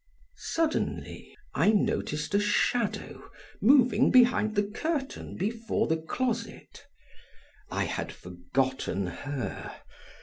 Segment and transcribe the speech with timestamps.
[0.37, 3.29] Suddenly I noticed a shadow
[3.61, 6.87] moving behind the curtain before the closet.
[7.69, 9.79] I had forgotten her.